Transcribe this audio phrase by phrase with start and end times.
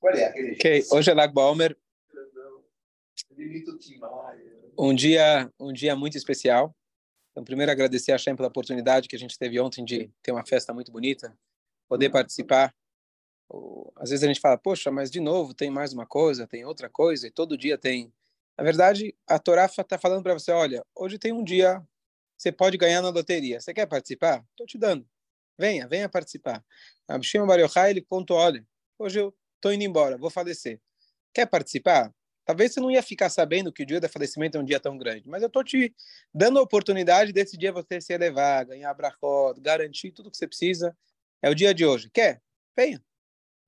[0.00, 1.76] Ok, hoje é Lag Baomer.
[4.78, 6.74] Um dia, um dia muito especial.
[7.30, 10.44] Então, primeiro agradecer a Shem pela oportunidade que a gente teve ontem de ter uma
[10.44, 11.36] festa muito bonita,
[11.88, 12.74] poder participar.
[13.96, 16.88] Às vezes a gente fala, poxa, mas de novo tem mais uma coisa, tem outra
[16.88, 18.12] coisa, e todo dia tem.
[18.56, 21.80] Na verdade, a Torá está falando para você, olha, hoje tem um dia,
[22.36, 23.60] você pode ganhar na loteria.
[23.60, 24.44] Você quer participar?
[24.50, 25.08] Estou te dando.
[25.58, 26.64] Venha, venha participar.
[27.06, 28.64] Abishima Bar Yochai, ele contou, olha,
[28.98, 30.80] hoje eu estou indo embora, vou falecer.
[31.34, 32.14] Quer participar?
[32.44, 34.96] Talvez você não ia ficar sabendo que o dia do falecimento é um dia tão
[34.96, 35.94] grande, mas eu estou te
[36.32, 40.96] dando a oportunidade desse dia você se elevar, ganhar brachot, garantir tudo que você precisa.
[41.42, 42.08] É o dia de hoje.
[42.10, 42.40] Quer?
[42.74, 43.04] Venha.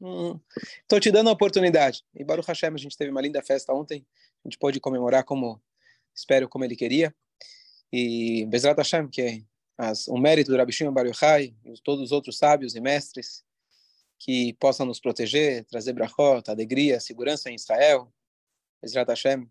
[0.00, 2.02] Estou hum, te dando a oportunidade.
[2.14, 4.06] E Baruch Hashem, a gente teve uma linda festa ontem.
[4.42, 5.62] A gente pôde comemorar como,
[6.14, 7.14] espero, como ele queria.
[7.92, 9.44] E Bezrat Hashem, que
[9.80, 13.42] as, o mérito do Rabi Shimon Bar Yochai e todos os outros sábios e mestres
[14.18, 18.12] que possam nos proteger, trazer brachot, alegria, segurança em Israel,
[18.82, 19.50] Ezrat Hashem.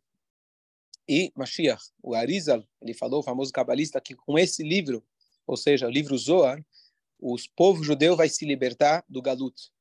[1.08, 5.04] E Mashiach, o Arizal, ele falou, o famoso cabalista, que com esse livro,
[5.48, 6.64] ou seja, o livro Zohar,
[7.20, 9.72] os povo judeu vai se libertar do galut.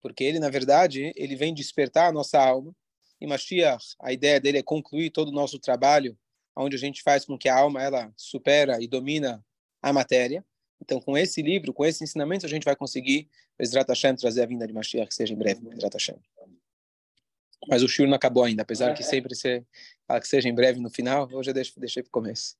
[0.00, 2.74] Porque ele, na verdade, ele vem despertar a nossa alma.
[3.20, 6.18] E Mashiach, a ideia dele é concluir todo o nosso trabalho,
[6.56, 9.44] onde a gente faz com que a alma ela supera e domina
[9.82, 10.44] a matéria.
[10.80, 14.46] Então, com esse livro, com esse ensinamento, a gente vai conseguir, Bezrat Hashem, trazer a
[14.46, 16.16] vinda de Mashiach, que seja em breve, Bezrat Hashem.
[17.68, 19.64] Mas o shur não acabou ainda, apesar que sempre você
[20.06, 22.56] fala que seja em breve no final, hoje eu deixo, deixei para o começo.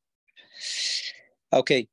[1.53, 1.89] Ok.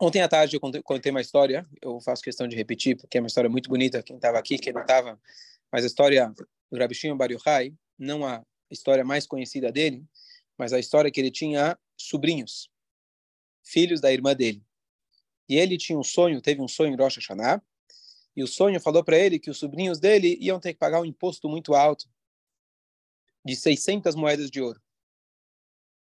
[0.00, 3.26] Ontem à tarde eu contei uma história, eu faço questão de repetir, porque é uma
[3.26, 5.18] história muito bonita, quem estava aqui, quem não estava,
[5.72, 6.32] mas a história
[6.70, 10.04] do Rabi Shimon Bar Yochai, não a história mais conhecida dele,
[10.56, 12.70] mas a história que ele tinha sobrinhos,
[13.62, 14.64] filhos da irmã dele.
[15.48, 17.62] E ele tinha um sonho, teve um sonho em Rosh Hashanah,
[18.34, 21.04] e o sonho falou para ele que os sobrinhos dele iam ter que pagar um
[21.04, 22.08] imposto muito alto,
[23.44, 24.82] de 600 moedas de ouro.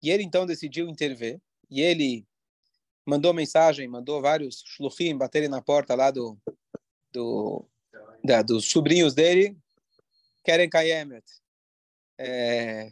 [0.03, 1.41] E ele então decidiu intervir,
[1.71, 2.27] e ele
[3.07, 6.39] mandou mensagem, mandou vários shluchim baterem na porta lá do,
[7.11, 7.67] do
[8.23, 9.57] da, dos sobrinhos dele,
[10.45, 11.25] querem kayemet,
[12.19, 12.91] é,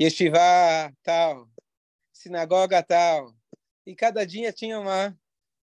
[0.00, 1.48] yeshiva tal,
[2.18, 3.32] sinagoga tal.
[3.86, 5.16] E cada dia tinha uma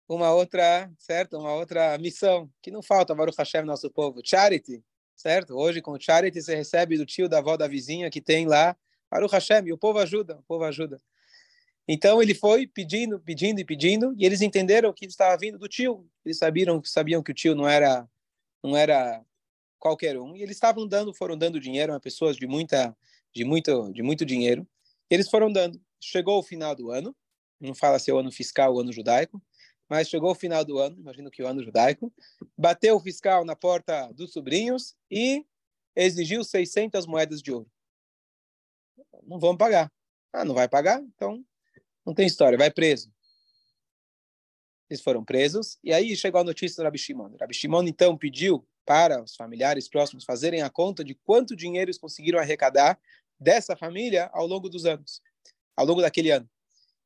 [0.07, 1.39] uma outra, certo?
[1.39, 4.85] Uma outra missão que não falta Baruch Hashem nosso povo, charity,
[5.17, 5.55] certo?
[5.55, 8.77] Hoje com charity você recebe do tio, da avó, da vizinha que tem lá
[9.11, 11.01] Baruch Hashem, e o povo ajuda, o povo ajuda.
[11.89, 16.07] Então ele foi pedindo, pedindo e pedindo, e eles entenderam que estava vindo do tio.
[16.25, 18.09] Eles sabiam, sabiam que o tio não era
[18.63, 19.23] não era
[19.79, 22.97] qualquer um, e eles estavam dando, foram dando dinheiro a pessoas de muita
[23.35, 24.67] de muito de muito dinheiro.
[25.11, 25.81] Eles foram dando.
[26.07, 27.17] Chegou o final do ano,
[27.59, 29.43] não fala se é o ano fiscal ou ano judaico,
[29.89, 32.13] mas chegou o final do ano, imagino que o ano judaico,
[32.57, 35.47] bateu o fiscal na porta dos sobrinhos e
[35.97, 37.71] exigiu 600 moedas de ouro.
[39.23, 39.91] Não vão pagar.
[40.31, 41.01] Ah, não vai pagar?
[41.01, 41.43] Então
[42.05, 43.11] não tem história, vai preso.
[44.91, 47.35] Eles foram presos e aí chegou a notícia do Rabi Shimon.
[47.41, 51.99] Rabi Shimon então pediu para os familiares próximos fazerem a conta de quanto dinheiro eles
[51.99, 53.01] conseguiram arrecadar
[53.41, 55.23] dessa família ao longo dos anos,
[55.77, 56.49] ao longo daquele ano.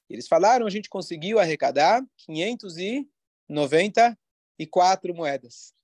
[0.09, 5.75] Eles falaram, a gente conseguiu arrecadar 594 moedas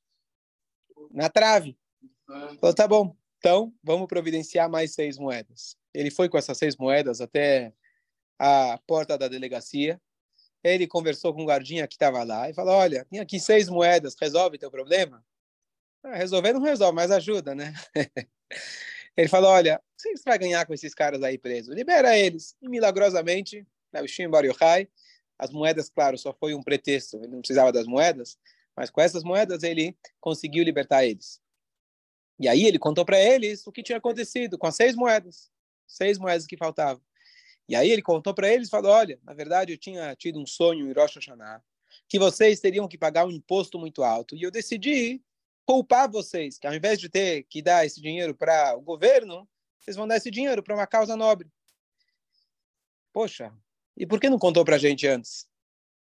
[1.10, 1.76] na trave.
[2.58, 5.76] Falou, tá bom, então vamos providenciar mais seis moedas.
[5.92, 7.74] Ele foi com essas seis moedas até
[8.38, 10.00] a porta da delegacia.
[10.62, 14.16] Ele conversou com o guardinha que estava lá e falou: Olha, tem aqui seis moedas,
[14.18, 15.22] resolve teu problema?
[16.02, 17.74] Ah, resolver não resolve, mas ajuda, né?
[19.16, 21.74] Ele falou: Olha, o que você vai ganhar com esses caras aí presos?
[21.74, 22.56] Libera eles.
[22.60, 24.88] E milagrosamente, né, o Shim Bar Yochai.
[25.38, 28.38] As moedas, claro, só foi um pretexto, ele não precisava das moedas,
[28.76, 31.40] mas com essas moedas ele conseguiu libertar eles.
[32.38, 35.50] E aí ele contou para eles o que tinha acontecido com as seis moedas,
[35.86, 37.02] seis moedas que faltavam.
[37.68, 40.88] E aí ele contou para eles, falou, olha, na verdade eu tinha tido um sonho
[40.88, 41.62] em Rosh Hashanah,
[42.08, 45.22] que vocês teriam que pagar um imposto muito alto, e eu decidi
[45.66, 49.96] poupar vocês, que ao invés de ter que dar esse dinheiro para o governo, vocês
[49.96, 51.50] vão dar esse dinheiro para uma causa nobre.
[53.12, 53.52] Poxa,
[53.96, 55.46] e por que não contou para a gente antes?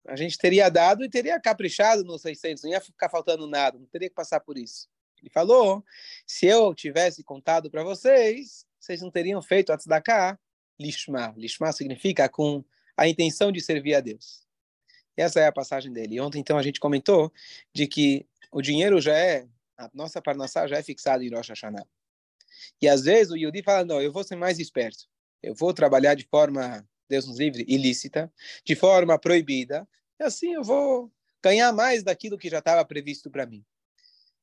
[0.07, 3.87] A gente teria dado e teria caprichado nos 600, não ia ficar faltando nada, não
[3.87, 4.87] teria que passar por isso.
[5.21, 5.83] Ele falou:
[6.27, 10.39] se eu tivesse contado para vocês, vocês não teriam feito a tzedakah
[10.79, 11.33] lishma.
[11.35, 12.63] Lishma significa com
[12.95, 14.45] a intenção de servir a Deus.
[15.17, 16.19] Essa é a passagem dele.
[16.19, 17.31] Ontem, então, a gente comentou
[17.73, 19.45] de que o dinheiro já é,
[19.77, 21.85] a nossa parnassá já é fixada em Rosh Hashanah.
[22.81, 25.09] E às vezes o Yudi fala, não, eu vou ser mais esperto.
[25.43, 28.31] Eu vou trabalhar de forma Deus nos livre, ilícita,
[28.63, 29.85] de forma proibida,
[30.17, 31.11] e assim eu vou
[31.43, 33.61] ganhar mais daquilo que já estava previsto para mim.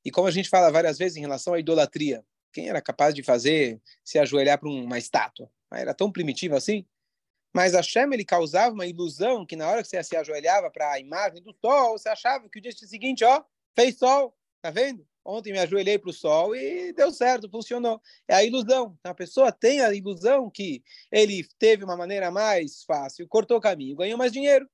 [0.04, 2.22] E como a gente fala várias vezes em relação à idolatria,
[2.52, 5.50] quem era capaz de fazer se ajoelhar para uma estátua?
[5.70, 6.86] Ah, era tão primitivo assim?
[7.50, 11.00] Mas Hashem, ele causava uma ilusão que na hora que você se ajoelhava para a
[11.00, 13.42] imagem do sol, você achava que o dia seguinte, ó,
[13.74, 15.06] fez sol, tá vendo?
[15.24, 18.00] Ontem me ajoelhei para o sol e deu certo, funcionou.
[18.26, 18.98] É a ilusão.
[19.04, 23.96] A pessoa tem a ilusão que ele teve uma maneira mais fácil, cortou o caminho,
[23.96, 24.68] ganhou mais dinheiro.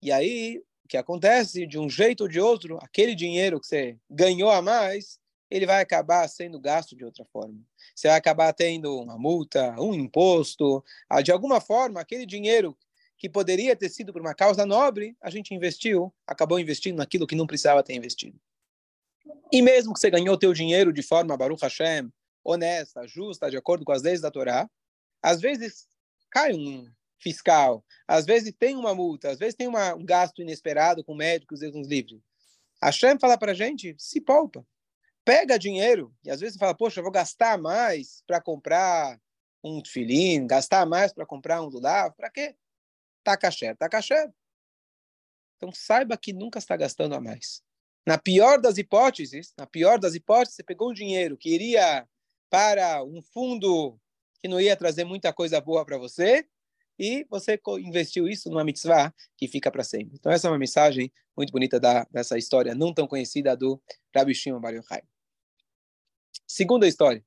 [0.00, 3.98] E aí, o que acontece, de um jeito ou de outro, aquele dinheiro que você
[4.08, 5.18] ganhou a mais,
[5.50, 7.58] ele vai acabar sendo gasto de outra forma.
[7.94, 12.76] Você vai acabar tendo uma multa, um imposto, ah, de alguma forma, aquele dinheiro
[13.24, 17.34] que poderia ter sido por uma causa nobre, a gente investiu, acabou investindo naquilo que
[17.34, 18.38] não precisava ter investido.
[19.50, 22.12] E mesmo que você ganhou teu dinheiro de forma, Baruch Hashem,
[22.44, 24.68] honesta, justa, de acordo com as leis da Torá,
[25.22, 25.86] às vezes
[26.30, 26.86] cai um
[27.18, 31.62] fiscal, às vezes tem uma multa, às vezes tem uma, um gasto inesperado com médicos
[31.62, 32.20] e uns livres.
[32.82, 34.66] Hashem fala para a gente, se poupa.
[35.24, 39.18] Pega dinheiro, e às vezes você fala, poxa, vou gastar mais para comprar
[39.62, 42.54] um tefilim, gastar mais para comprar um lulav, para quê?
[43.24, 44.30] Tá caché, tá caché.
[45.56, 47.62] Então saiba que nunca está gastando a mais.
[48.06, 52.06] Na pior das hipóteses, na pior das hipóteses, você pegou um dinheiro que iria
[52.50, 53.98] para um fundo
[54.42, 56.46] que não ia trazer muita coisa boa para você
[56.98, 60.16] e você investiu isso numa mitzvah que fica para sempre.
[60.16, 63.82] Então essa é uma mensagem muito bonita da, dessa história não tão conhecida do
[64.14, 65.02] Rabbi Shimon Bar Yochai.
[66.46, 67.24] Segunda história.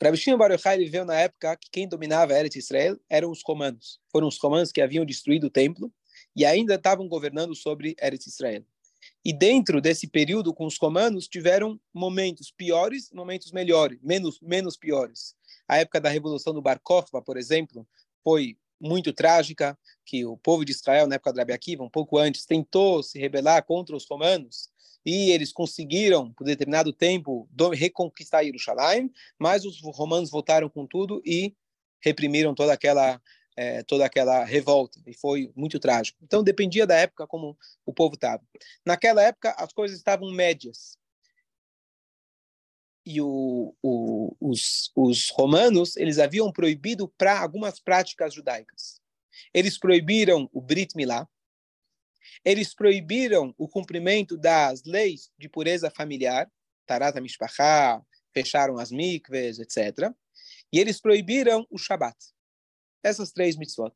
[0.00, 3.98] Rabbi Shimon Bar Yochai viveu na época que quem dominava Eretz Israel eram os romanos.
[4.12, 5.92] Foram os romanos que haviam destruído o templo
[6.36, 8.64] e ainda estavam governando sobre Eretz Israel.
[9.24, 15.34] E dentro desse período com os romanos tiveram momentos piores, momentos melhores, menos menos piores.
[15.66, 17.86] A época da revolução do Bar Kokhba, por exemplo,
[18.22, 22.16] foi muito trágica, que o povo de Israel na época do Rabi Akiva, um pouco
[22.18, 24.68] antes, tentou se rebelar contra os romanos
[25.08, 31.56] e eles conseguiram, por determinado tempo, reconquistar Jerusalém, mas os romanos voltaram com tudo e
[31.98, 33.18] reprimiram toda aquela
[33.56, 36.16] é, toda aquela revolta, e foi muito trágico.
[36.22, 38.40] Então, dependia da época como o povo estava.
[38.86, 40.96] Naquela época, as coisas estavam médias.
[43.04, 49.00] E o, o, os, os romanos, eles haviam proibido para algumas práticas judaicas.
[49.52, 51.26] Eles proibiram o Brit Milá,
[52.44, 56.50] eles proibiram o cumprimento das leis de pureza familiar,
[56.86, 58.02] Tarata Mishpachá,
[58.32, 60.12] fecharam as mikves, etc.
[60.72, 62.16] E eles proibiram o Shabat
[63.02, 63.92] essas três mitzvot.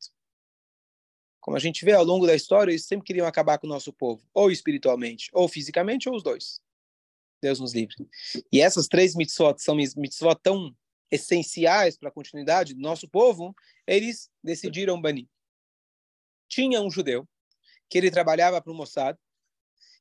[1.39, 3.91] Como a gente vê ao longo da história, eles sempre queriam acabar com o nosso
[3.91, 6.61] povo, ou espiritualmente, ou fisicamente, ou os dois.
[7.41, 7.95] Deus nos livre.
[8.51, 10.73] E essas três mitzvot são mitzvot tão
[11.11, 13.53] essenciais para a continuidade do nosso povo,
[13.85, 15.27] eles decidiram banir.
[16.47, 17.27] Tinha um judeu
[17.89, 19.17] que ele trabalhava para o Mossad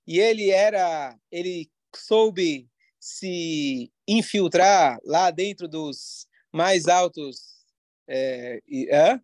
[0.06, 2.68] e ele era, ele soube
[2.98, 7.64] se infiltrar lá dentro dos mais altos
[8.08, 9.20] é, é,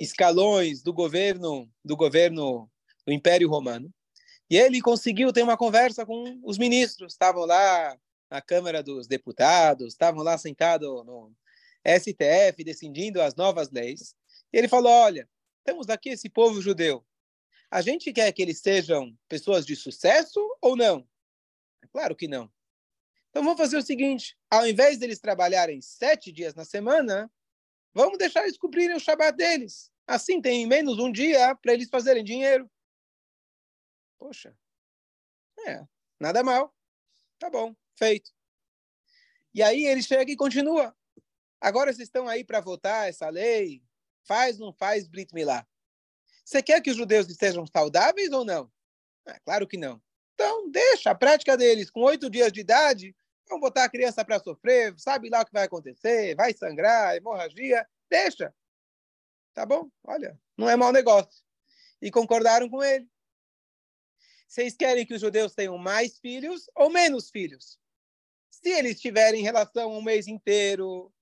[0.00, 2.70] escalões do governo do governo
[3.06, 3.92] do Império Romano.
[4.48, 7.12] E ele conseguiu ter uma conversa com os ministros.
[7.12, 7.96] Estavam lá
[8.30, 11.32] na Câmara dos Deputados, estavam lá sentados no
[11.86, 14.14] STF decidindo as novas leis.
[14.52, 15.28] E ele falou: Olha,
[15.64, 17.04] temos aqui esse povo judeu.
[17.70, 21.06] A gente quer que eles sejam pessoas de sucesso ou não?
[21.90, 22.52] Claro que não.
[23.30, 27.30] Então vamos fazer o seguinte: ao invés deles trabalharem sete dias na semana,
[27.94, 29.92] Vamos deixar eles cumprirem o Shabat deles.
[30.04, 32.68] Assim tem menos um dia para eles fazerem dinheiro.
[34.18, 34.56] Poxa,
[35.66, 35.86] é,
[36.18, 36.74] nada mal.
[37.38, 38.32] Tá bom, feito.
[39.54, 40.94] E aí ele chega e continua.
[41.60, 43.82] Agora vocês estão aí para votar essa lei?
[44.24, 45.64] Faz, não faz Brit Milá?
[46.44, 48.70] Você quer que os judeus estejam saudáveis ou não?
[49.26, 50.00] É, claro que não.
[50.34, 51.90] Então, deixa a prática deles.
[51.90, 53.14] Com oito dias de idade,
[53.48, 57.86] Vamos botar a criança para sofrer, sabe lá o que vai acontecer, vai sangrar, hemorragia,
[58.08, 58.54] deixa.
[59.52, 59.90] Tá bom?
[60.02, 61.44] Olha, não é mau negócio.
[62.00, 63.08] E concordaram com ele.
[64.48, 67.78] Vocês querem que os judeus tenham mais filhos ou menos filhos?
[68.50, 71.12] Se eles tiverem relação um mês inteiro,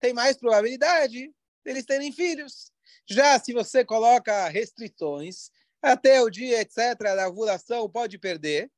[0.00, 1.32] tem mais probabilidade
[1.64, 2.71] deles terem filhos.
[3.08, 8.70] Já se você coloca restrições, até o dia, etc., da ovulação pode perder,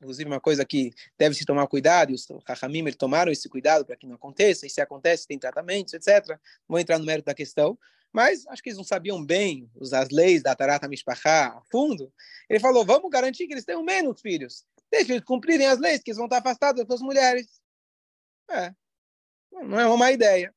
[0.00, 3.96] inclusive uma coisa que deve se tomar cuidado, e os Rahamim tomaram esse cuidado para
[3.96, 6.38] que não aconteça, e se acontece, tem tratamentos, etc.
[6.68, 7.78] Vou entrar no mérito da questão,
[8.12, 12.12] mas acho que eles não sabiam bem as leis da Tarata Mishpachá a fundo.
[12.48, 14.64] Ele falou, vamos garantir que eles tenham menos filhos.
[14.90, 17.48] Deixa eles cumprirem as leis, que eles vão estar afastados das mulheres.
[18.50, 18.74] É,
[19.50, 20.54] não é uma má ideia.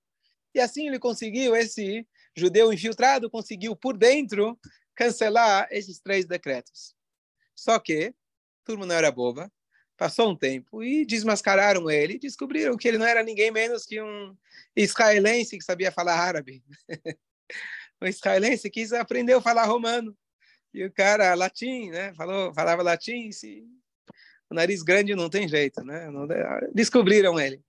[0.54, 2.06] E assim ele conseguiu, esse
[2.36, 4.60] judeu infiltrado, conseguiu por dentro
[4.94, 6.96] cancelar esses três decretos.
[7.56, 8.14] Só que
[8.64, 9.52] turma não era boba,
[9.96, 14.36] passou um tempo e desmascararam ele, descobriram que ele não era ninguém menos que um
[14.76, 16.64] israelense que sabia falar árabe.
[18.02, 20.18] um israelense que aprendeu a falar romano.
[20.74, 22.14] E o cara, latim, né?
[22.16, 23.66] Falou, falava latim, se...
[24.50, 26.10] o nariz grande não tem jeito, né?
[26.74, 27.64] Descobriram ele.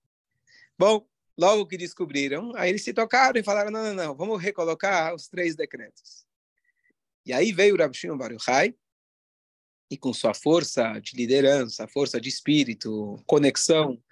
[0.77, 5.15] Bom, logo que descobriram, aí eles se tocaram e falaram, não, não, não, vamos recolocar
[5.15, 6.25] os três decretos.
[7.25, 8.75] E aí veio Rabi Shimon Bar Yochai,
[9.91, 14.03] e com sua força de liderança, força de espírito, conexão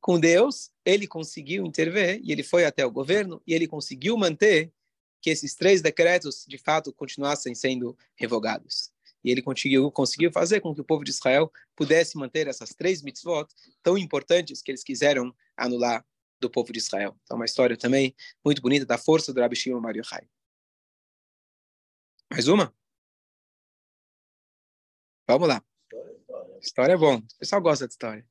[0.00, 4.72] com Deus, ele conseguiu intervir e ele foi até o governo e ele conseguiu manter
[5.20, 8.90] que esses três decretos de fato continuassem sendo revogados.
[9.22, 13.02] E ele conseguiu, conseguiu fazer com que o povo de Israel pudesse manter essas três
[13.02, 13.46] mitzvot
[13.82, 16.04] tão importantes que eles quiseram anular
[16.40, 17.16] do povo de Israel.
[17.22, 20.26] Então, uma história também muito bonita da força do Rabi Shimon Yochai.
[22.30, 22.74] Mais uma?
[25.28, 25.62] Vamos lá.
[26.60, 27.16] História é bom.
[27.16, 28.26] O pessoal gosta de história.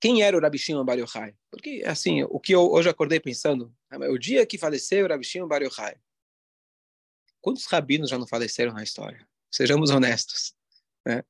[0.00, 1.36] Quem era o Rabi Shimon Bar Yochai?
[1.50, 3.72] Porque, assim, o que eu hoje acordei pensando,
[4.10, 5.96] o dia que faleceu o Rabi Shimon Bar Yochai,
[7.40, 9.24] quantos rabinos já não faleceram na história?
[9.50, 10.56] Sejamos honestos.
[11.06, 11.22] Né?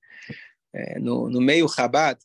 [0.73, 2.19] É, no, no meio Chabad,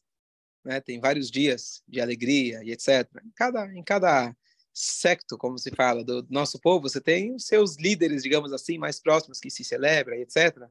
[0.63, 3.09] né, tem vários dias de alegria e etc.
[3.23, 4.35] Em cada, em cada
[4.73, 8.99] secto, como se fala, do nosso povo, você tem os seus líderes, digamos assim, mais
[8.99, 10.69] próximos que se celebra, etc.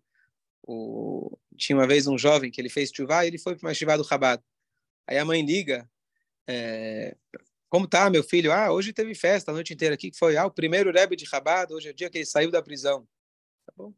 [0.63, 1.37] O...
[1.57, 4.03] Tinha uma vez um jovem que ele fez chuvá e ele foi para uma do
[4.05, 4.45] Rabat.
[5.07, 5.89] Aí a mãe liga,
[6.47, 7.17] é...
[7.69, 8.53] como tá, meu filho?
[8.53, 11.25] Ah, hoje teve festa a noite inteira aqui, que foi ah, o primeiro Rebbe de
[11.25, 13.09] Rabat, hoje é o dia que ele saiu da prisão.
[13.67, 13.93] Tá bom?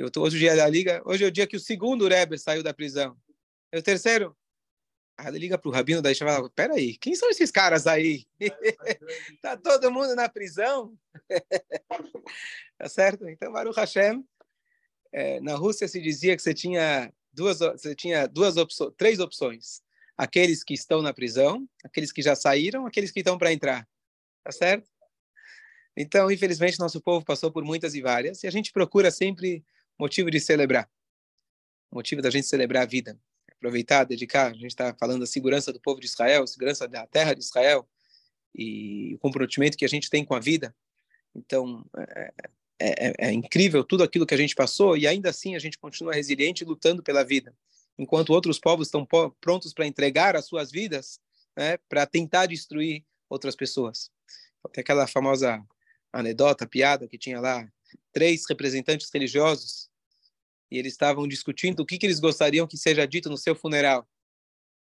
[0.00, 2.62] E hoje o dia da liga, hoje é o dia que o segundo Rebbe saiu
[2.62, 3.16] da prisão.
[3.72, 4.34] E o terceiro,
[5.18, 8.24] Aí liga para o rabino da Yeshiva fala, peraí, quem são esses caras aí?
[9.42, 10.96] tá todo mundo na prisão?
[12.78, 13.28] tá certo?
[13.28, 14.24] Então, Baruch Hashem,
[15.12, 19.82] é, na Rússia se dizia que você tinha duas, você tinha duas opções, três opções.
[20.16, 23.86] Aqueles que estão na prisão, aqueles que já saíram, aqueles que estão para entrar.
[24.42, 24.88] Tá certo?
[25.94, 29.62] Então, infelizmente, nosso povo passou por muitas e várias, e a gente procura sempre
[30.00, 30.90] motivo de celebrar.
[31.92, 33.18] Motivo da gente celebrar a vida
[33.60, 37.34] aproveitar, dedicar, a gente está falando da segurança do povo de Israel, segurança da terra
[37.34, 37.86] de Israel
[38.54, 40.74] e o comprometimento que a gente tem com a vida.
[41.34, 42.32] Então, é,
[42.80, 45.78] é, é, é incrível tudo aquilo que a gente passou e ainda assim a gente
[45.78, 47.54] continua resiliente lutando pela vida.
[47.98, 49.06] Enquanto outros povos estão
[49.38, 51.20] prontos para entregar as suas vidas
[51.54, 54.10] né, para tentar destruir outras pessoas.
[54.72, 55.62] Tem aquela famosa
[56.10, 57.70] anedota, piada que tinha lá
[58.10, 59.89] três representantes religiosos
[60.70, 64.08] e eles estavam discutindo o que, que eles gostariam que seja dito no seu funeral.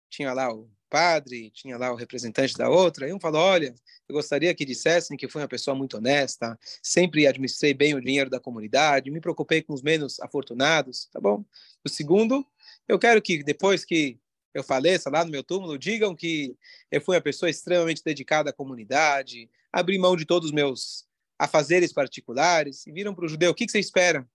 [0.10, 3.76] Tinha lá o padre, tinha lá o representante da outra, e um falou, olha,
[4.08, 8.30] eu gostaria que dissessem que fui uma pessoa muito honesta, sempre administrei bem o dinheiro
[8.30, 11.44] da comunidade, me preocupei com os menos afortunados, tá bom?
[11.84, 12.46] O segundo,
[12.88, 14.18] eu quero que depois que
[14.54, 16.58] eu faleça lá no meu túmulo, digam que
[16.90, 21.06] eu fui uma pessoa extremamente dedicada à comunidade, abri mão de todos os meus
[21.38, 24.28] afazeres particulares, e viram para o judeu, o que, que você espera?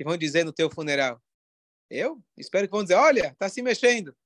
[0.00, 1.22] Que vão dizer no teu funeral?
[1.90, 4.16] Eu espero que vão dizer, olha, está se mexendo.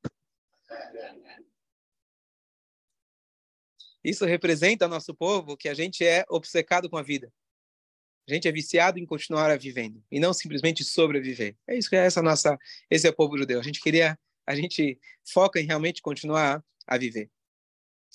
[4.04, 7.33] Isso representa nosso povo que a gente é obcecado com a vida.
[8.28, 11.57] A gente é viciado em continuar a vivendo e não simplesmente sobreviver.
[11.66, 12.57] É isso que é essa nossa,
[12.88, 13.59] esse é o povo judeu.
[13.59, 14.16] A gente queria,
[14.47, 17.28] a gente foca em realmente continuar a viver.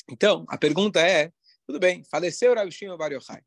[0.10, 1.30] Então, a pergunta é,
[1.68, 3.44] tudo bem, faleceu Rabi Shimon Bar Yochai.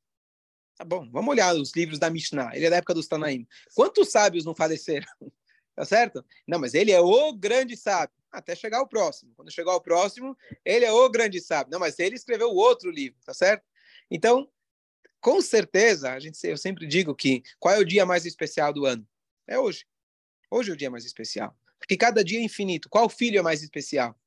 [0.76, 2.54] Tá bom, vamos olhar os livros da Mishnah.
[2.54, 3.46] Ele é da época dos Tanaim.
[3.74, 5.06] Quantos sábios não faleceram?
[5.76, 6.24] tá certo?
[6.46, 8.14] Não, mas ele é o grande sábio.
[8.30, 9.32] Até chegar ao próximo.
[9.36, 11.70] Quando chegar ao próximo, ele é o grande sábio.
[11.70, 13.62] Não, mas ele escreveu o outro livro, tá certo?
[14.10, 14.48] Então,
[15.20, 18.86] com certeza, a gente, eu sempre digo que qual é o dia mais especial do
[18.86, 19.06] ano?
[19.46, 19.86] É hoje.
[20.50, 21.56] Hoje é o dia mais especial.
[21.78, 22.88] Porque cada dia é infinito.
[22.88, 24.18] Qual filho é mais especial?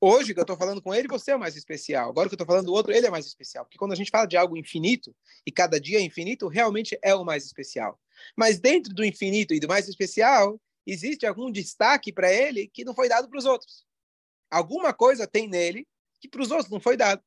[0.00, 2.10] Hoje que eu estou falando com ele, você é o mais especial.
[2.10, 3.64] Agora que eu estou falando do outro, ele é mais especial.
[3.64, 5.14] Porque quando a gente fala de algo infinito,
[5.44, 7.98] e cada dia é infinito, realmente é o mais especial.
[8.36, 12.94] Mas dentro do infinito e do mais especial, existe algum destaque para ele que não
[12.94, 13.84] foi dado para os outros.
[14.48, 15.86] Alguma coisa tem nele
[16.20, 17.22] que para os outros não foi dado.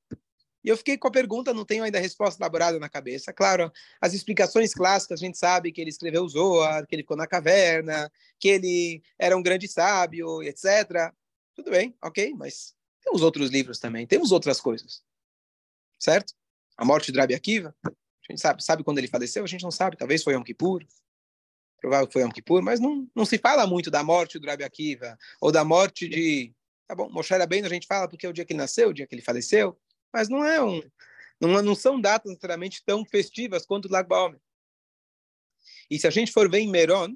[0.64, 3.34] E eu fiquei com a pergunta, não tenho ainda a resposta elaborada na cabeça.
[3.34, 7.28] Claro, as explicações clássicas, a gente sabe que ele escreveu Zohar, que ele ficou na
[7.28, 11.12] caverna, que ele era um grande sábio, etc.
[11.56, 15.04] Tudo bem, ok, mas temos outros livros também, temos outras coisas.
[16.00, 16.34] Certo?
[16.78, 17.92] A morte de Rabi Akiva, a
[18.32, 19.44] gente sabe, sabe quando ele faleceu?
[19.44, 20.86] A gente não sabe, talvez foi Yom Kippur,
[21.80, 24.64] provável que foi Yom Kippur, mas não, não se fala muito da morte do Rabi
[24.64, 26.54] Akiva, ou da morte de...
[26.88, 28.94] Tá bom, Moshe bem a gente fala porque é o dia que ele nasceu, o
[28.94, 29.80] dia que ele faleceu,
[30.14, 30.82] mas não é um,
[31.42, 34.40] não, não são datas necessariamente tão festivas quanto o Lag Baomer.
[35.90, 37.16] E se a gente for ver em Meron,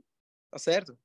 [0.49, 0.97] tá certo?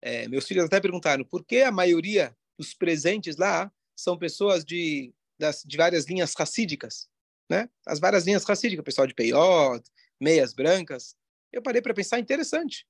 [0.00, 5.12] É, meus filhos até perguntaram por que a maioria dos presentes lá são pessoas de,
[5.38, 7.08] das, de várias linhas racídicas,
[7.48, 7.68] né?
[7.86, 9.82] As várias linhas racídicas, pessoal de Peiot,
[10.20, 11.16] meias brancas.
[11.50, 12.86] Eu parei para pensar, interessante.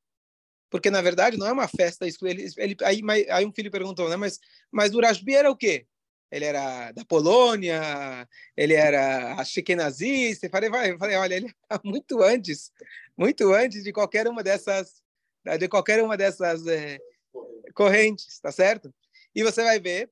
[0.69, 2.07] Porque, na verdade, não é uma festa.
[2.07, 3.01] Ele, ele, aí,
[3.31, 4.17] aí um filho perguntou, né?
[4.17, 4.39] Mas,
[4.71, 5.87] mas o Rashbi era o quê?
[6.31, 10.47] Ele era da Polônia, ele era ashkenazista.
[10.47, 12.73] Eu falei, vai, eu falei, olha, ele está muito antes,
[13.17, 15.03] muito antes de qualquer uma dessas,
[15.59, 16.99] de qualquer uma dessas é,
[17.75, 18.95] correntes, tá certo?
[19.35, 20.11] E você vai ver,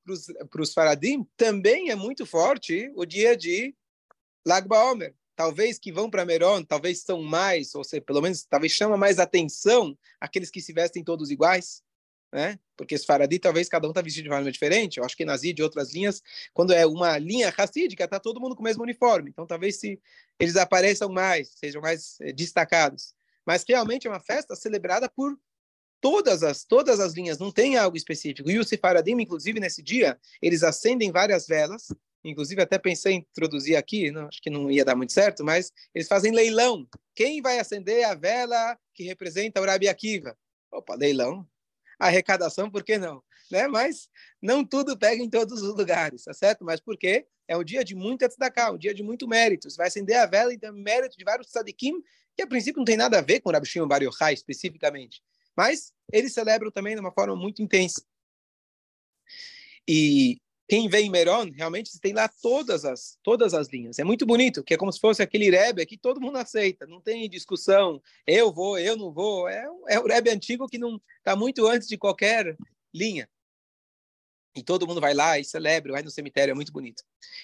[0.50, 3.74] para os Faradim, também é muito forte o dia de
[4.46, 5.14] Lag BaOmer.
[5.34, 9.18] Talvez que vão para Meron, talvez são mais, ou seja, pelo menos talvez chama mais
[9.18, 11.82] atenção aqueles que se vestem todos iguais,
[12.32, 12.58] né?
[12.76, 14.98] Porque os Faradi, talvez cada um está vestido de forma diferente.
[14.98, 16.22] Eu acho que Nazi de outras linhas,
[16.52, 19.30] quando é uma linha racídica, está todo mundo com o mesmo uniforme.
[19.30, 20.00] Então, talvez se
[20.38, 23.14] eles apareçam mais, sejam mais eh, destacados.
[23.46, 25.38] Mas realmente é uma festa celebrada por
[26.00, 28.50] todas as todas as linhas, não tem algo específico.
[28.50, 31.88] E os Sefaradim, inclusive, nesse dia, eles acendem várias velas,
[32.24, 35.72] inclusive até pensei em introduzir aqui, não, acho que não ia dar muito certo, mas
[35.94, 36.86] eles fazem leilão.
[37.14, 40.36] Quem vai acender a vela que representa o Rabi Akiva?
[40.70, 41.46] Opa, leilão.
[41.98, 43.22] Arrecadação, por que não?
[43.50, 43.66] Né?
[43.66, 44.08] Mas
[44.40, 46.64] não tudo pega em todos os lugares, tá certo?
[46.64, 47.26] Mas por quê?
[47.48, 49.70] É um dia de muito tzedakah, um dia de muito mérito.
[49.70, 51.94] Você vai acender a vela e tem mérito de vários tzadikim,
[52.36, 55.22] que a princípio não tem nada a ver com o Rabi Shimon Bar Yochai especificamente.
[55.58, 58.00] Mas eles celebram também de uma forma muito intensa.
[59.88, 63.98] E quem vê em Meron, realmente tem lá todas as, todas as linhas.
[63.98, 67.00] É muito bonito, que é como se fosse aquele Rebbe que todo mundo aceita, não
[67.00, 69.48] tem discussão, eu vou, eu não vou.
[69.48, 72.56] É, é o Rebbe antigo que não está muito antes de qualquer
[72.94, 73.28] linha.
[74.54, 77.02] E todo mundo vai lá e celebra, vai no cemitério, é muito bonito.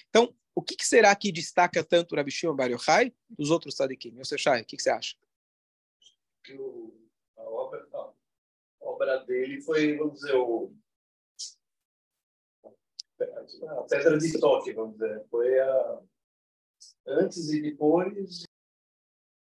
[0.09, 3.75] Então, o que, que será que destaca tanto o Rabi Shimon Bar Yochai dos outros
[3.75, 4.17] tzadikim?
[4.17, 5.15] Yosef Shai, o que, que você acha?
[7.93, 8.11] A
[8.81, 10.73] obra dele foi, vamos dizer, o,
[13.21, 15.25] a pedra de toque, vamos dizer.
[15.29, 16.01] Foi a,
[17.07, 18.43] antes e depois.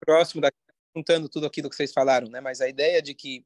[0.00, 0.56] Próximo daqui,
[0.96, 2.40] juntando tudo aquilo que vocês falaram, né?
[2.40, 3.44] Mas a ideia de que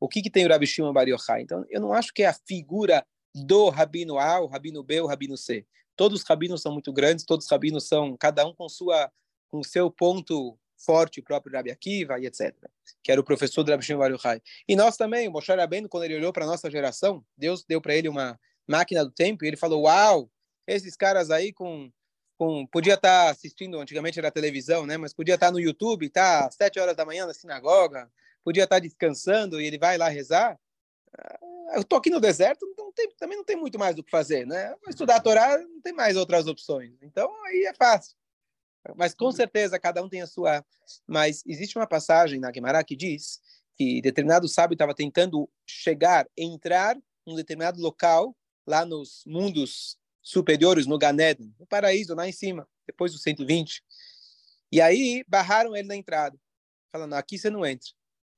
[0.00, 1.42] o que, que tem o Rabi Shimon Bar Yochai?
[1.42, 5.06] Então, eu não acho que é a figura do Rabino A, o Rabino B, o
[5.06, 5.66] Rabino C.
[5.94, 9.10] Todos os rabinos são muito grandes, todos os rabinos são, cada um com sua
[9.50, 12.54] com seu ponto forte, o próprio Rabi Akiva e etc.
[13.02, 14.42] Que era o professor do Rabi Shimon Bar Yochai.
[14.68, 17.80] E nós também, o Moshe Rabbeinu, quando ele olhou para a nossa geração, Deus deu
[17.80, 20.30] para ele uma máquina do tempo e ele falou, uau,
[20.66, 21.90] esses caras aí com...
[22.38, 24.96] com podia estar tá assistindo, antigamente era televisão, né?
[24.96, 28.10] Mas podia estar tá no YouTube, tá às sete horas da manhã na sinagoga,
[28.44, 30.58] podia estar tá descansando e ele vai lá rezar.
[31.18, 31.38] Ah,
[31.74, 34.46] eu tô aqui no deserto, não tem, também não tem muito mais do que fazer,
[34.46, 34.74] né?
[34.88, 36.92] Estudar a Torá não tem mais outras opções.
[37.02, 38.16] Então, aí é fácil.
[38.96, 39.32] Mas com uhum.
[39.32, 40.64] certeza cada um tem a sua.
[41.06, 43.40] Mas existe uma passagem na Gemara que diz
[43.76, 50.86] que determinado sábio estava tentando chegar, entrar em um determinado local lá nos mundos superiores,
[50.86, 53.82] no Ganeden, no paraíso lá em cima, depois dos 120.
[54.72, 56.38] E aí barraram ele na entrada,
[56.92, 57.88] falando: aqui você não entra.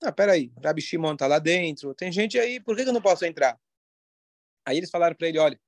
[0.02, 3.24] Ah, peraí, Rabi Shimon está lá dentro, tem gente aí, por que eu não posso
[3.24, 3.58] entrar?
[4.64, 5.60] Aí eles falaram para ele: olha,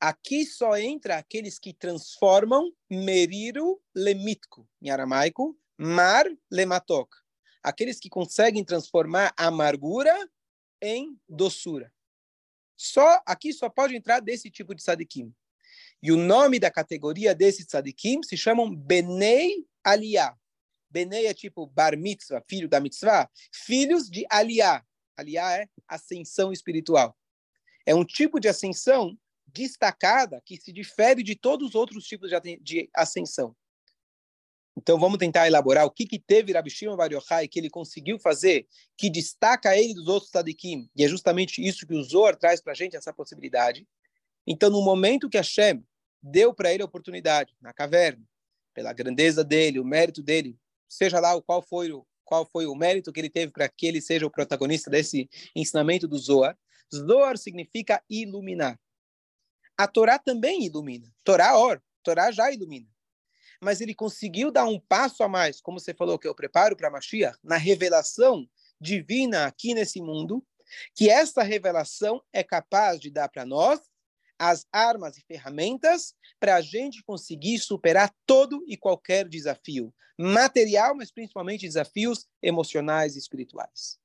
[0.00, 7.14] Aqui só entra aqueles que transformam meriru lemitko, em aramaico, mar lematok.
[7.62, 10.16] Aqueles que conseguem transformar amargura
[10.80, 11.92] em doçura.
[12.74, 15.34] Só aqui só pode entrar desse tipo de sadikim.
[16.02, 20.34] E o nome da categoria desses sadikim se chamam Benei Aliyah.
[20.88, 24.82] Benei é tipo bar mitzvah, filho da mitzvah, filhos de Aliyah.
[25.14, 27.14] Aliyah é ascensão espiritual.
[27.84, 29.14] É um tipo de ascensão
[29.52, 32.30] destacada que se difere de todos os outros tipos
[32.62, 33.54] de ascensão.
[34.76, 38.18] Então vamos tentar elaborar o que, que teve Rabi Shimon Bar Yochai que ele conseguiu
[38.18, 42.60] fazer, que destaca ele dos outros tzadikim, e é justamente isso que o Zohar traz
[42.60, 43.86] para a gente, essa possibilidade.
[44.46, 45.84] Então, no momento que Hashem
[46.22, 48.24] deu para ele a oportunidade, na caverna,
[48.72, 50.56] pela grandeza dele, o mérito dele,
[50.88, 53.86] seja lá o qual foi o, qual foi o mérito que ele teve para que
[53.86, 56.56] ele seja o protagonista desse ensinamento do Zohar,
[56.94, 58.78] Zohar significa iluminar.
[59.80, 61.10] A Torá também ilumina.
[61.24, 62.86] Torá, or, Torá já ilumina.
[63.62, 66.90] Mas ele conseguiu dar um passo a mais, como você falou que eu preparo para
[66.90, 68.46] Mashiach, na revelação
[68.78, 70.46] divina aqui nesse mundo,
[70.94, 73.80] que essa revelação é capaz de dar para nós
[74.38, 81.10] as armas e ferramentas para a gente conseguir superar todo e qualquer desafio material, mas
[81.10, 83.98] principalmente desafios emocionais e espirituais.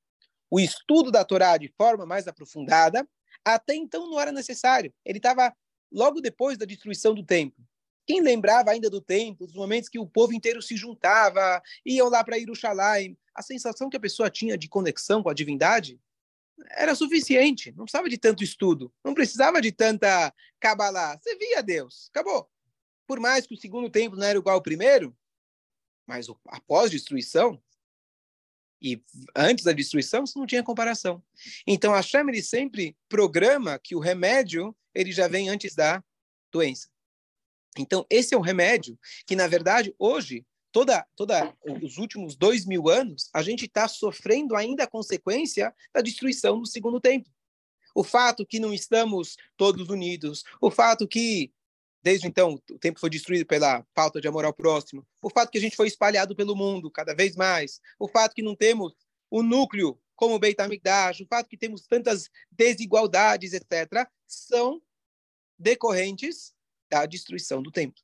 [0.50, 3.06] O estudo da Torá de forma mais aprofundada,
[3.44, 4.94] até então não era necessário.
[5.04, 5.54] Ele estava
[5.96, 7.66] logo depois da destruição do templo.
[8.06, 12.24] Quem lembrava ainda do tempo, dos momentos que o povo inteiro se juntava, iam lá
[12.24, 16.00] para Jerusalém, a sensação que a pessoa tinha de conexão com a divindade
[16.72, 17.72] era suficiente.
[17.72, 21.18] Não precisava de tanto estudo, não precisava de tanta cabalá.
[21.18, 22.50] Você via Deus, acabou.
[23.08, 25.16] Por mais que o segundo templo não era igual ao primeiro,
[26.06, 27.62] mas após destruição,
[28.86, 29.04] e
[29.36, 31.24] antes da destruição, isso não tinha comparação.
[31.66, 36.04] Então, a Hashem, ele sempre programa que o remédio, ele já vem antes da
[36.52, 36.88] doença.
[37.78, 42.88] Então, esse é o remédio que, na verdade, hoje, toda, toda os últimos dois mil
[42.88, 47.34] anos, a gente está sofrendo ainda a consequência da destruição do segundo templo.
[47.96, 51.52] O fato que não estamos todos unidos, o fato que
[52.06, 55.58] desde então o templo foi destruído pela falta de amor ao próximo, o fato que
[55.58, 58.94] a gente foi espalhado pelo mundo cada vez mais, o fato que não temos
[59.28, 64.80] o núcleo como o Beit HaMikdash, o fato que temos tantas desigualdades, etc., são
[65.58, 66.54] decorrentes
[66.92, 68.04] da destruição do templo.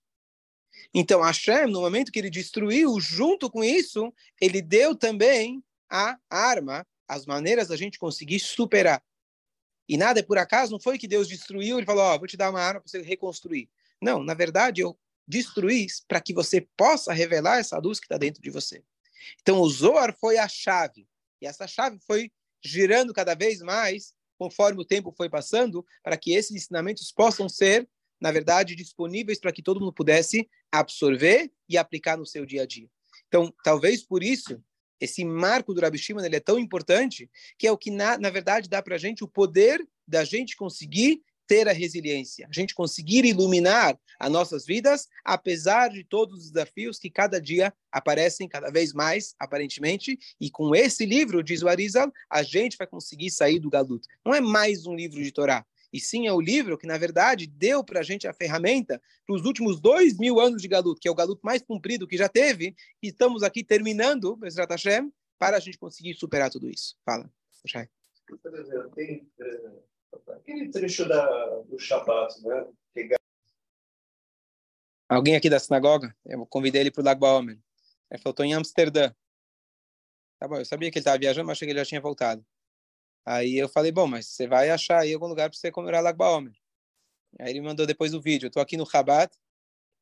[0.91, 4.11] Então, Hashem, no momento que ele destruiu, junto com isso,
[4.41, 9.01] ele deu também a arma, as maneiras da gente conseguir superar.
[9.87, 12.27] E nada é por acaso, não foi que Deus destruiu, ele falou, ó, oh, vou
[12.27, 13.69] te dar uma arma para você reconstruir.
[14.01, 18.41] Não, na verdade, eu destruí para que você possa revelar essa luz que está dentro
[18.41, 18.83] de você.
[19.41, 21.07] Então, o Zohar foi a chave.
[21.41, 22.31] E essa chave foi
[22.63, 27.87] girando cada vez mais, conforme o tempo foi passando, para que esses ensinamentos possam ser
[28.21, 32.65] na verdade, disponíveis para que todo mundo pudesse absorver e aplicar no seu dia a
[32.67, 32.87] dia.
[33.27, 34.63] Então, talvez por isso,
[34.99, 38.69] esse marco do Rabi ele é tão importante, que é o que, na, na verdade,
[38.69, 43.25] dá para a gente o poder da gente conseguir ter a resiliência, a gente conseguir
[43.25, 48.93] iluminar as nossas vidas, apesar de todos os desafios que cada dia aparecem cada vez
[48.93, 53.69] mais, aparentemente, e com esse livro, diz o Arizal, a gente vai conseguir sair do
[53.69, 54.07] galuto.
[54.25, 57.47] Não é mais um livro de Torá, e sim é o livro que, na verdade,
[57.47, 61.07] deu para a gente a ferramenta para os últimos dois mil anos de Galut, que
[61.09, 65.57] é o Galut mais comprido que já teve, e estamos aqui terminando, Bezrat Hashem, para
[65.57, 66.95] a gente conseguir superar tudo isso.
[67.03, 67.29] Fala,
[67.67, 67.89] Shai.
[70.27, 71.40] Aquele trecho da,
[71.81, 72.67] do Shabbat, né?
[75.09, 76.15] Alguém aqui da sinagoga?
[76.25, 77.59] Eu convidei ele para o Lago Baomer.
[78.09, 79.13] Ele falou, estou em Amsterdã.
[80.39, 82.45] Tá bom, eu sabia que ele estava viajando, mas achei que ele já tinha voltado.
[83.25, 86.17] Aí eu falei, bom, mas você vai achar aí algum lugar para você comemorar Lag
[86.17, 86.53] BaOmer.
[87.39, 88.47] Aí ele mandou depois o vídeo.
[88.47, 89.35] Estou aqui no Rabat,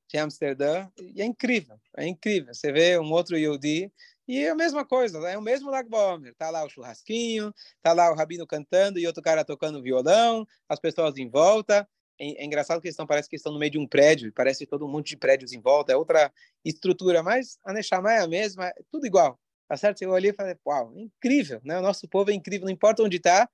[0.07, 2.53] de Amsterdã, e é incrível, é incrível.
[2.53, 3.91] Você vê um outro Yodi,
[4.29, 6.35] e é a mesma coisa, é o mesmo Lag BaOmer.
[6.35, 10.79] Tá lá o churrasquinho, tá lá o rabino cantando e outro cara tocando violão, as
[10.79, 11.89] pessoas em volta.
[12.19, 14.67] É, é engraçado que eles estão, parece que estão no meio de um prédio, parece
[14.67, 16.31] todo um monte de prédios em volta, é outra
[16.63, 19.39] estrutura, mas a Neshama é a mesma, é tudo igual.
[19.67, 20.01] Tá certo?
[20.03, 21.79] Eu olhei e falei, uau, incrível, né?
[21.79, 23.49] O nosso povo é incrível, não importa onde está.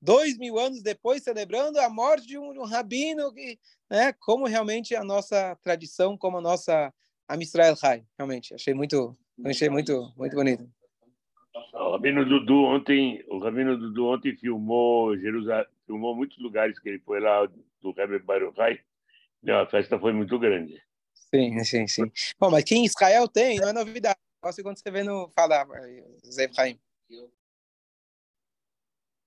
[0.00, 3.58] Dois mil anos depois, celebrando a morte de um, de um rabino, que,
[3.90, 4.14] né?
[4.20, 6.92] Como realmente a nossa tradição, como a nossa
[7.28, 8.54] Amisrael High, realmente.
[8.54, 10.68] Achei muito, achei muito, muito bonito.
[11.72, 16.98] O Rabino Dudu ontem, o Rabino Dudu ontem filmou Jerusalém, filmou muitos lugares que ele
[17.00, 17.46] foi lá
[17.80, 18.80] do Rebbe Baruchai.
[19.48, 20.80] A festa foi muito grande.
[21.34, 22.10] Sim, sim, sim.
[22.38, 25.66] Bom, mas que em Israel tem, não é novidade negócio quando você vê no falar,
[26.30, 26.78] Zé Efraim.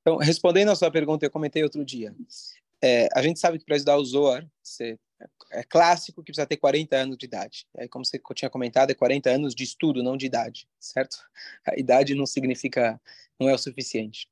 [0.02, 2.16] Então, respondendo a sua pergunta, eu comentei outro dia.
[2.82, 4.98] É, a gente sabe que para estudar o Zohar, você,
[5.52, 7.68] é clássico que precisa ter 40 anos de idade.
[7.78, 11.18] Aí, como você tinha comentado, é 40 anos de estudo, não de idade, certo?
[11.66, 13.00] A idade não significa,
[13.40, 14.28] não é o suficiente.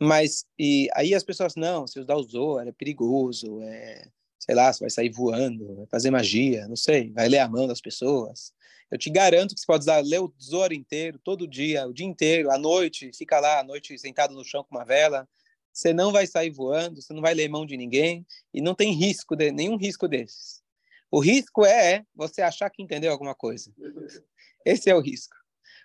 [0.00, 4.72] Mas, e aí as pessoas, não, se estudar o Zohar é perigoso, é, sei lá,
[4.72, 8.52] você vai sair voando, vai fazer magia, não sei, vai ler a mão das pessoas.
[8.90, 12.06] Eu te garanto que você pode usar, ler o tesouro inteiro, todo dia, o dia
[12.06, 15.28] inteiro, à noite, fica lá à noite sentado no chão com uma vela.
[15.74, 18.92] Você não vai sair voando, você não vai ler mão de ninguém e não tem
[18.92, 20.62] risco, de, nenhum risco desses.
[21.10, 23.74] O risco é você achar que entendeu alguma coisa.
[24.64, 25.34] Esse é o risco.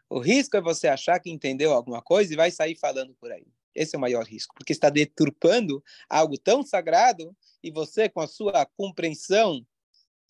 [0.08, 3.47] O risco é você achar que entendeu alguma coisa e vai sair falando por aí.
[3.73, 8.28] Esse é o maior risco, porque está deturpando algo tão sagrado e você, com a
[8.28, 9.65] sua compreensão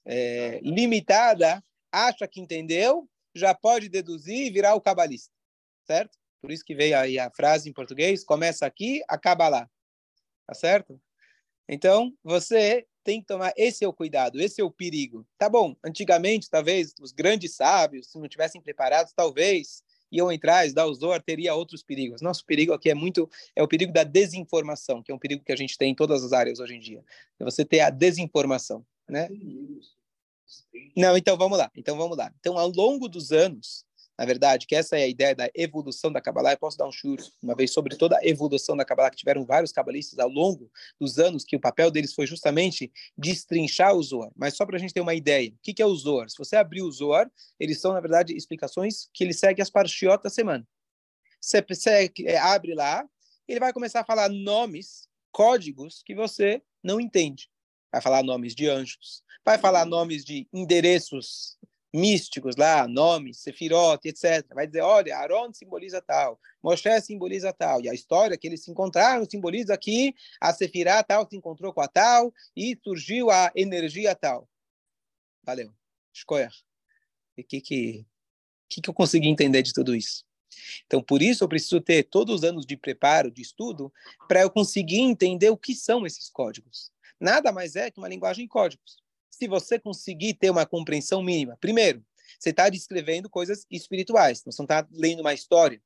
[0.06, 5.34] é, limitada, acha que entendeu, já pode deduzir e virar o cabalista,
[5.86, 6.17] certo?
[6.41, 9.69] Por isso que veio aí a frase em português, começa aqui, acaba lá,
[10.47, 10.99] tá certo?
[11.67, 15.25] Então, você tem que tomar, esse é o cuidado, esse é o perigo.
[15.38, 21.21] Tá bom, antigamente, talvez, os grandes sábios, se não tivessem preparados, talvez iam entrar, Zohar,
[21.21, 22.21] teria outros perigos.
[22.21, 25.52] Nosso perigo aqui é muito, é o perigo da desinformação, que é um perigo que
[25.52, 27.04] a gente tem em todas as áreas hoje em dia.
[27.39, 29.30] É você ter a desinformação, né?
[30.95, 31.71] Não, então vamos lá.
[31.75, 32.34] Então vamos lá.
[32.39, 33.86] Então, ao longo dos anos,
[34.19, 36.51] na verdade, que essa é a ideia da evolução da Kabbalah.
[36.51, 39.45] Eu posso dar um chute uma vez sobre toda a evolução da Kabbalah, que tiveram
[39.45, 44.29] vários cabalistas ao longo dos anos, que o papel deles foi justamente destrinchar o Zohar.
[44.36, 46.29] Mas só para a gente ter uma ideia, o que, que é o Zohar?
[46.29, 50.21] Se você abrir o Zohar, eles são, na verdade, explicações que ele segue as parshiot
[50.21, 50.67] da semana.
[51.39, 53.08] Você, você é, abre lá,
[53.47, 57.49] ele vai começar a falar nomes, códigos que você não entende.
[57.89, 61.58] Vai falar nomes de anjos, vai falar nomes de endereços
[61.93, 64.45] místicos lá, nomes, Sefirot, etc.
[64.54, 68.71] Vai dizer, olha, Aaron simboliza tal, Moshe simboliza tal, e a história que eles se
[68.71, 74.15] encontraram simboliza que a Sefirah tal se encontrou com a tal e surgiu a energia
[74.15, 74.47] tal.
[75.43, 75.73] Valeu.
[76.13, 76.49] Escolha.
[77.38, 78.06] O que que,
[78.69, 80.25] que que eu consegui entender de tudo isso?
[80.86, 83.93] Então, por isso, eu preciso ter todos os anos de preparo, de estudo,
[84.28, 86.91] para eu conseguir entender o que são esses códigos.
[87.19, 88.97] Nada mais é que uma linguagem de códigos
[89.39, 91.58] se você conseguir ter uma compreensão mínima.
[91.62, 92.06] Primeiro,
[92.38, 95.82] você está descrevendo coisas espirituais, você não está lendo uma história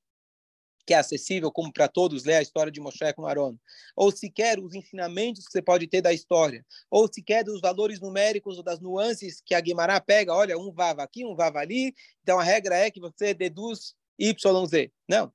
[0.85, 3.57] que é acessível como para todos ler a história de Moshe com Aaron,
[3.95, 8.57] ou sequer os ensinamentos que você pode ter da história, ou sequer dos valores numéricos
[8.57, 12.37] ou das nuances que a Guimarães pega, olha, um vava aqui, um vava ali, então
[12.37, 14.91] a regra é que você deduz YZ.
[15.07, 15.31] Não.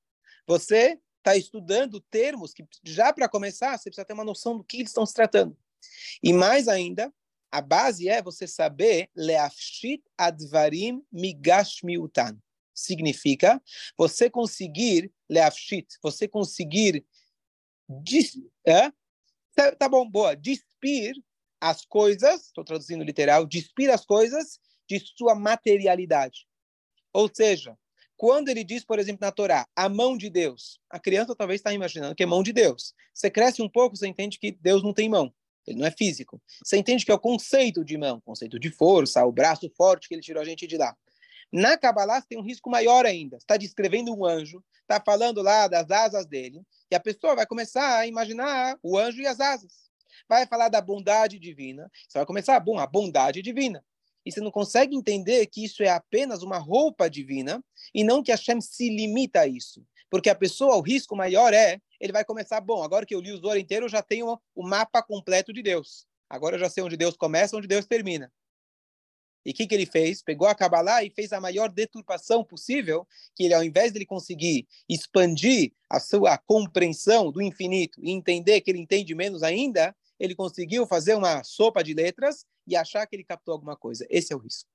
[0.46, 4.78] Você está estudando termos que, já para começar, você precisa ter uma noção do que
[4.78, 5.56] eles estão se tratando.
[6.22, 7.10] E mais ainda,
[7.50, 12.38] a base é você saber leafshit advarim migashmiutan.
[12.74, 13.60] Significa
[13.96, 17.04] você conseguir leafshit, você conseguir
[17.88, 18.92] dis, é?
[19.76, 21.14] tá, bom, boa, despir
[21.60, 26.46] as coisas, estou traduzindo literal, despir as coisas de sua materialidade.
[27.12, 27.76] Ou seja,
[28.16, 31.72] quando ele diz, por exemplo, na Torá, a mão de Deus, a criança talvez está
[31.72, 32.94] imaginando que é mão de Deus.
[33.12, 35.32] Você cresce um pouco, você entende que Deus não tem mão
[35.68, 36.40] ele não é físico.
[36.64, 40.14] Você entende que é o conceito de mão, conceito de força, o braço forte que
[40.14, 40.96] ele tirou a gente de lá.
[41.52, 43.36] Na Kabbalah tem um risco maior ainda.
[43.36, 47.98] está descrevendo um anjo, está falando lá das asas dele, e a pessoa vai começar
[47.98, 49.88] a imaginar o anjo e as asas.
[50.28, 53.84] Vai falar da bondade divina, você vai começar, bom, a bondade divina.
[54.26, 58.30] E você não consegue entender que isso é apenas uma roupa divina e não que
[58.30, 59.82] Hashem se limita a isso.
[60.10, 63.32] Porque a pessoa, o risco maior é, ele vai começar, bom, agora que eu li
[63.32, 66.06] o Zohar inteiro, eu já tenho o mapa completo de Deus.
[66.28, 68.32] Agora eu já sei onde Deus começa, onde Deus termina.
[69.44, 70.22] E o que, que ele fez?
[70.22, 74.06] Pegou a Kabbalah e fez a maior deturpação possível, que ele, ao invés de ele
[74.06, 80.34] conseguir expandir a sua compreensão do infinito e entender que ele entende menos ainda, ele
[80.34, 84.06] conseguiu fazer uma sopa de letras e achar que ele captou alguma coisa.
[84.10, 84.68] Esse é o risco.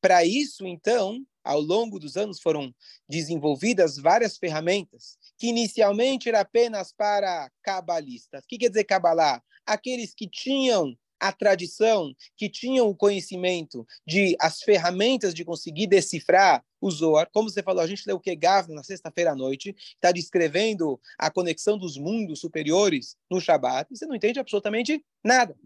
[0.00, 2.74] Para isso, então, ao longo dos anos foram
[3.08, 8.44] desenvolvidas várias ferramentas, que inicialmente era apenas para cabalistas.
[8.44, 9.42] O que quer dizer cabalá?
[9.64, 16.62] Aqueles que tinham a tradição, que tinham o conhecimento de as ferramentas de conseguir decifrar
[16.82, 17.30] o Zohar.
[17.32, 21.30] Como você falou, a gente leu o Kegav na sexta-feira à noite, está descrevendo a
[21.30, 25.56] conexão dos mundos superiores no Shabat, e você não entende absolutamente nada.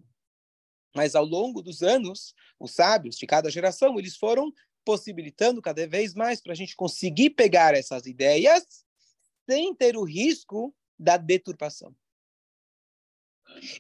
[0.95, 4.53] Mas ao longo dos anos, os sábios de cada geração, eles foram
[4.85, 8.85] possibilitando cada vez mais para a gente conseguir pegar essas ideias
[9.49, 11.95] sem ter o risco da deturpação.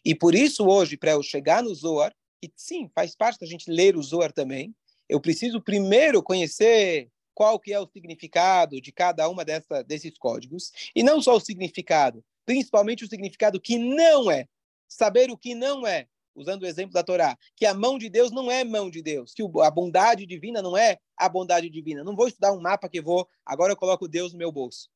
[0.04, 3.70] E por isso, hoje, para eu chegar no Zohar, e sim, faz parte da gente
[3.70, 4.74] ler o Zohar também,
[5.08, 10.70] eu preciso primeiro conhecer qual que é o significado de cada uma dessa, desses códigos,
[10.94, 14.46] e não só o significado, principalmente o significado que não é.
[14.88, 18.30] Saber o que não é, usando o exemplo da Torá, que a mão de Deus
[18.30, 22.02] não é mão de Deus, que a bondade divina não é a bondade divina.
[22.02, 24.88] Não vou estudar um mapa que vou, agora eu coloco Deus no meu bolso.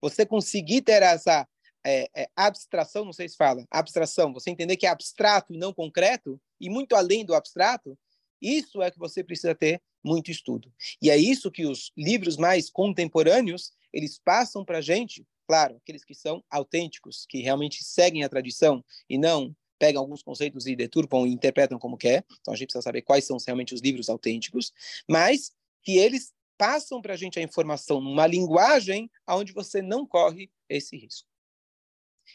[0.00, 1.46] Você conseguir ter essa
[1.84, 5.72] é, é, abstração, não sei se fala, abstração, você entender que é abstrato e não
[5.72, 7.96] concreto, e muito além do abstrato,
[8.40, 10.72] isso é que você precisa ter muito estudo.
[11.00, 16.04] E é isso que os livros mais contemporâneos, eles passam para a gente, claro, aqueles
[16.04, 21.26] que são autênticos, que realmente seguem a tradição e não pegam alguns conceitos e deturpam
[21.26, 22.24] e interpretam como quer.
[22.40, 24.72] Então a gente precisa saber quais são realmente os livros autênticos,
[25.08, 30.50] mas que eles passam para a gente a informação numa linguagem onde você não corre
[30.68, 31.28] esse risco.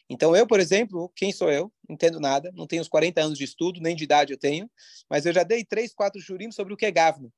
[0.10, 1.72] Então, eu, por exemplo, quem sou eu?
[1.88, 4.70] Não entendo nada, não tenho os 40 anos de estudo, nem de idade eu tenho,
[5.10, 7.32] mas eu já dei três, quatro jurim sobre o que é Gavna.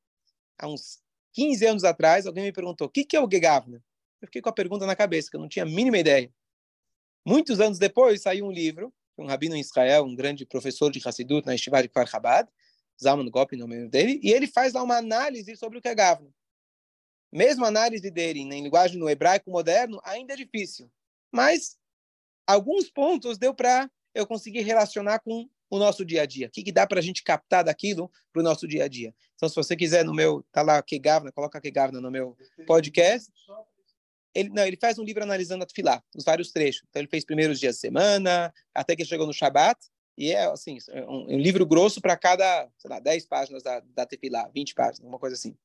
[0.58, 1.02] Há uns
[1.34, 3.84] 15 anos atrás, alguém me perguntou, o que, que é o Gegavna?
[4.22, 6.32] Eu fiquei com a pergunta na cabeça, que eu não tinha a mínima ideia.
[7.26, 11.46] Muitos anos depois, saiu um livro um rabino em Israel, um grande professor de Hassidut
[11.46, 12.50] na Yeshiva de Kfar Chabad,
[13.02, 15.96] Zalman Gopin, no nome dele, e ele faz lá uma análise sobre o que é
[15.96, 16.30] Gavna.
[17.32, 20.92] Mesmo a análise dele em linguagem no hebraico moderno ainda é difícil,
[21.32, 21.78] mas
[22.46, 26.48] alguns pontos deu para eu conseguir relacionar com o nosso dia a dia?
[26.48, 29.14] O que, que dá para a gente captar daquilo para o nosso dia a dia?
[29.36, 33.32] Então, se você quiser, no meu, tá lá, Kegavna, coloca Kegavna no meu podcast.
[34.36, 36.84] Ele, não, ele faz um livro analisando a Tfilá, os vários trechos.
[36.90, 39.80] Então, ele fez primeiros dias de semana, até que chegou no Shabat,
[40.18, 43.80] e é assim, é um, um livro grosso para cada, sei lá, 10 páginas da,
[43.80, 45.56] da Tefilá, 20 páginas, uma coisa assim.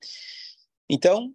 [0.89, 1.35] Então,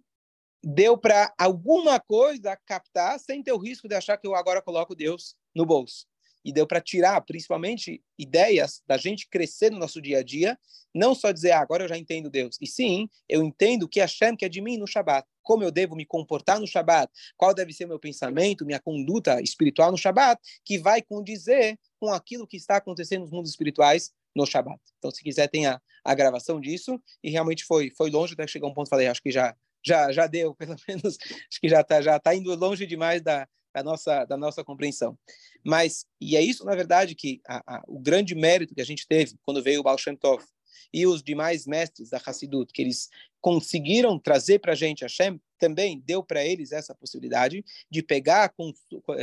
[0.62, 4.94] deu para alguma coisa captar sem ter o risco de achar que eu agora coloco
[4.94, 6.06] Deus no bolso.
[6.44, 10.58] E deu para tirar, principalmente, ideias da gente crescer no nosso dia a dia,
[10.94, 12.56] não só dizer, ah, agora eu já entendo Deus.
[12.60, 15.26] E sim, eu entendo o que Hashem quer de mim no Shabat.
[15.42, 19.90] Como eu devo me comportar no Shabat, qual deve ser meu pensamento, minha conduta espiritual
[19.90, 24.80] no Shabat, que vai condizer com aquilo que está acontecendo nos mundos espirituais no Shabat.
[24.98, 27.00] Então, se quiser, tem a, a gravação disso.
[27.22, 30.26] E realmente foi, foi longe até chegar um ponto, falei, acho que já já, já
[30.26, 34.24] deu, pelo menos, acho que já está já tá indo longe demais da, da, nossa,
[34.24, 35.18] da nossa compreensão.
[35.64, 39.06] Mas, e é isso, na verdade, que a, a, o grande mérito que a gente
[39.06, 40.44] teve quando veio o Baal Shem Tov
[40.92, 43.08] e os demais mestres da Hassidut, que eles
[43.40, 48.54] conseguiram trazer para a gente, Hashem também deu para eles essa possibilidade de pegar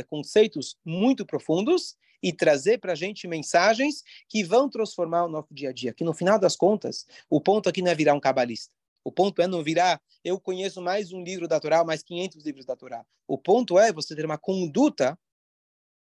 [0.08, 5.70] conceitos muito profundos e trazer para a gente mensagens que vão transformar o nosso dia
[5.70, 5.92] a dia.
[5.92, 8.74] Que no final das contas, o ponto aqui não é virar um cabalista.
[9.04, 12.64] O ponto é não virar, eu conheço mais um livro da Torá, mais 500 livros
[12.64, 13.04] da Torá.
[13.26, 15.18] O ponto é você ter uma conduta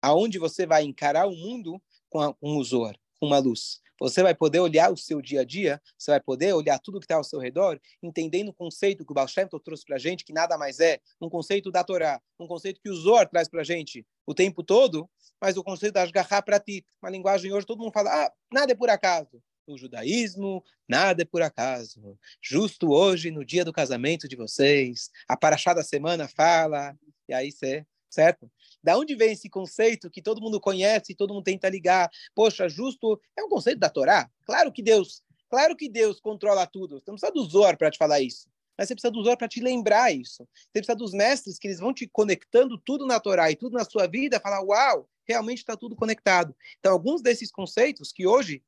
[0.03, 3.81] aonde você vai encarar o mundo com, a, um Zohar, com uma luz.
[4.01, 7.05] Você vai poder olhar o seu dia a dia, você vai poder olhar tudo que
[7.05, 10.25] está ao seu redor, entendendo o conceito que o Baal Shem trouxe para a gente,
[10.25, 13.61] que nada mais é um conceito da Torá, um conceito que o Zohar traz para
[13.61, 15.09] a gente o tempo todo,
[15.41, 18.75] mas o conceito da Ashgaha Pratit, uma linguagem hoje todo mundo fala, ah, nada é
[18.75, 19.41] por acaso
[19.73, 22.19] no judaísmo, nada é por acaso.
[22.41, 26.97] Justo hoje, no dia do casamento de vocês, a paraxá da semana fala,
[27.29, 28.51] e aí você, certo?
[28.83, 32.11] Da onde vem esse conceito que todo mundo conhece, todo mundo tenta ligar?
[32.35, 34.31] Poxa, justo é um conceito da Torá.
[34.45, 37.01] Claro que Deus, claro que Deus controla tudo.
[37.01, 38.49] Você não precisa do Zor para te falar isso.
[38.77, 40.47] Mas você precisa do Zor para te lembrar isso.
[40.55, 43.85] Você precisa dos mestres que eles vão te conectando tudo na Torá e tudo na
[43.85, 46.55] sua vida, falar, uau, realmente está tudo conectado.
[46.79, 48.63] Então, alguns desses conceitos que hoje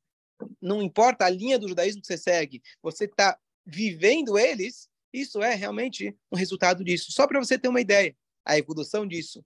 [0.61, 5.55] não importa a linha do judaísmo que você segue, você está vivendo eles, isso é
[5.55, 7.11] realmente um resultado disso.
[7.11, 9.43] Só para você ter uma ideia, a evolução disso.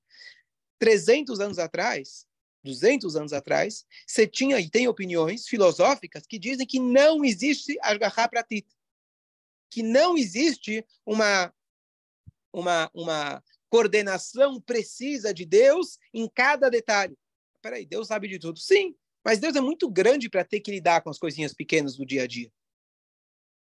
[0.79, 2.25] 300 anos atrás,
[2.63, 8.27] 200 anos atrás, você tinha e tem opiniões filosóficas que dizem que não existe Ashgaha
[8.27, 8.67] Pratit,
[9.69, 11.53] que não existe uma,
[12.51, 17.17] uma, uma coordenação precisa de Deus em cada detalhe.
[17.61, 18.59] Peraí, Deus sabe de tudo.
[18.59, 18.95] Sim,
[19.29, 22.23] mas Deus é muito grande para ter que lidar com as coisinhas pequenas do dia
[22.23, 22.51] a dia.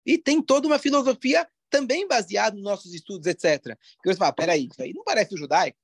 [0.06, 3.76] E tem toda uma filosofia também baseada nos nossos estudos, etc.
[4.02, 5.76] Que você fala, peraí, isso aí não parece judaico.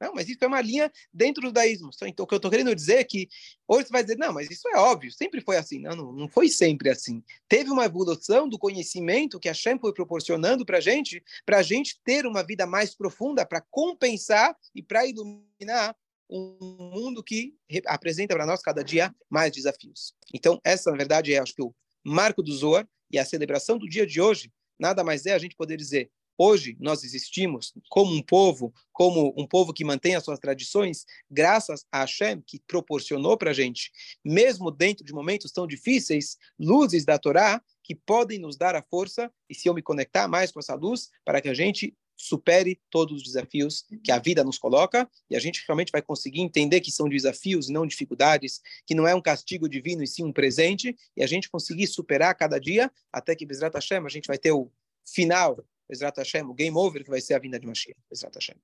[0.00, 1.90] Não, mas isso é uma linha dentro do judaísmo.
[2.02, 3.28] Então, o que eu estou querendo dizer é que
[3.68, 5.78] hoje você vai dizer, não, mas isso é óbvio, sempre foi assim.
[5.78, 7.22] Não, não, não foi sempre assim.
[7.48, 11.62] Teve uma evolução do conhecimento que a Shem foi proporcionando para a gente, para a
[11.62, 15.94] gente ter uma vida mais profunda, para compensar e para iluminar
[16.30, 17.54] um mundo que
[17.86, 20.14] apresenta para nós cada dia mais desafios.
[20.32, 23.88] Então, essa, na verdade, é, acho que, o marco do Zohar e a celebração do
[23.88, 28.22] dia de hoje, nada mais é a gente poder dizer, hoje nós existimos como um
[28.22, 33.50] povo, como um povo que mantém as suas tradições, graças a Hashem, que proporcionou para
[33.50, 33.90] a gente,
[34.24, 39.30] mesmo dentro de momentos tão difíceis, luzes da Torá, que podem nos dar a força,
[39.48, 43.16] e se eu me conectar mais com essa luz, para que a gente supere todos
[43.16, 46.92] os desafios que a vida nos coloca e a gente realmente vai conseguir entender que
[46.92, 50.94] são desafios e não dificuldades, que não é um castigo divino e sim um presente,
[51.16, 54.52] e a gente conseguir superar cada dia até que Bezrat Hashem a gente vai ter
[54.52, 54.70] o
[55.02, 58.56] final, Bezrat Hashem, o game over que vai ser a vinda de Mashiach, Bezrat Hashem.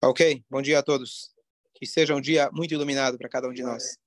[0.00, 1.34] Ok, bom dia a todos.
[1.74, 3.98] Que seja um dia muito iluminado para cada um de nós.